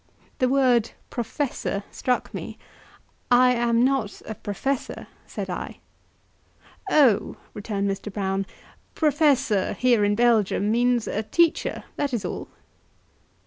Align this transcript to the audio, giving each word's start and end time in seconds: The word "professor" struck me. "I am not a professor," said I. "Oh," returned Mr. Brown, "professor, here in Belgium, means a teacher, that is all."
The 0.39 0.49
word 0.49 0.93
"professor" 1.11 1.83
struck 1.91 2.33
me. 2.33 2.57
"I 3.29 3.53
am 3.53 3.85
not 3.85 4.19
a 4.25 4.33
professor," 4.33 5.05
said 5.27 5.47
I. 5.47 5.77
"Oh," 6.89 7.37
returned 7.53 7.87
Mr. 7.87 8.11
Brown, 8.11 8.47
"professor, 8.95 9.73
here 9.73 10.03
in 10.03 10.15
Belgium, 10.15 10.71
means 10.71 11.07
a 11.07 11.21
teacher, 11.21 11.83
that 11.97 12.15
is 12.15 12.25
all." 12.25 12.47